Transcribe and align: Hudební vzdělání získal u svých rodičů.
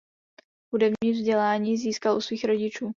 Hudební 0.73 1.11
vzdělání 1.11 1.77
získal 1.77 2.17
u 2.17 2.21
svých 2.21 2.45
rodičů. 2.45 2.89